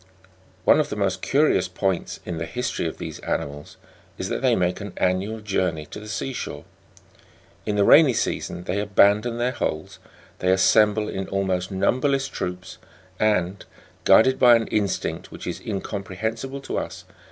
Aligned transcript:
6. 0.01 0.09
One 0.65 0.79
of 0.79 0.89
the 0.89 0.95
most 0.95 1.21
curious 1.21 1.67
points 1.67 2.21
in 2.25 2.39
the 2.39 2.47
history 2.47 2.87
of 2.87 2.97
these 2.97 3.19
ani 3.19 3.43
mals 3.43 3.75
is 4.17 4.29
that 4.29 4.41
they 4.41 4.55
make 4.55 4.81
an 4.81 4.93
annual 4.97 5.41
journey 5.41 5.85
to 5.91 5.99
the 5.99 6.07
sea 6.07 6.33
shore. 6.33 6.65
In 7.67 7.75
the 7.75 7.83
rainy 7.83 8.13
season 8.15 8.63
they 8.63 8.79
abandon 8.79 9.37
their 9.37 9.51
holes; 9.51 9.99
they 10.39 10.51
assemble 10.51 11.07
in 11.07 11.27
almost 11.27 11.69
numberless 11.69 12.27
troops, 12.27 12.79
and, 13.19 13.63
guided 14.03 14.39
by 14.39 14.55
an 14.55 14.65
instinct 14.69 15.31
which 15.31 15.45
is 15.45 15.61
incomprehensible 15.63 16.61
to 16.61 16.79
us. 16.79 17.05